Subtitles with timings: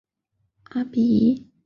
[0.71, 1.51] 阿比伊。